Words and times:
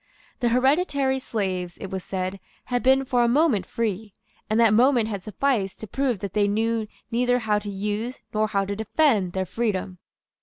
The 0.39 0.49
hereditary 0.49 1.19
slaves, 1.19 1.77
it 1.77 1.91
was 1.91 2.03
said, 2.03 2.39
had 2.65 2.81
been 2.81 3.05
for 3.05 3.23
a 3.23 3.27
moment 3.27 3.67
free; 3.67 4.15
and 4.49 4.59
that 4.59 4.73
moment 4.73 5.09
had 5.09 5.23
sufficed 5.23 5.79
to 5.81 5.85
prove 5.85 6.21
that 6.21 6.33
they 6.33 6.47
knew 6.47 6.87
neither 7.11 7.37
how 7.37 7.59
to 7.59 7.69
use 7.69 8.23
nor 8.33 8.47
how 8.47 8.65
to 8.65 8.75
defend 8.75 9.33
their 9.33 9.45
freedom. 9.45 9.99